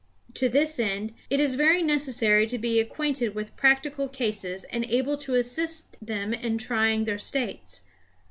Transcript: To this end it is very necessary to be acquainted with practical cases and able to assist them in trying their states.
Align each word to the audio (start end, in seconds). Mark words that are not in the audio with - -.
To 0.33 0.49
this 0.49 0.79
end 0.79 1.13
it 1.29 1.39
is 1.39 1.53
very 1.53 1.83
necessary 1.83 2.47
to 2.47 2.57
be 2.57 2.79
acquainted 2.79 3.35
with 3.35 3.55
practical 3.55 4.09
cases 4.09 4.63
and 4.71 4.83
able 4.85 5.15
to 5.19 5.35
assist 5.35 5.95
them 6.03 6.33
in 6.33 6.57
trying 6.57 7.03
their 7.03 7.19
states. 7.19 7.81